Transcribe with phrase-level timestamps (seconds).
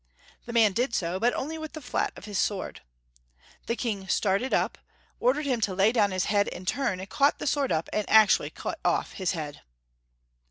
[0.45, 2.81] The man did so, but only with the flat of the sword.
[3.67, 4.79] The King started up,
[5.19, 8.09] ordered him to lay down liis head in his turn, caught the sword up, and
[8.09, 9.61] actually cut off his head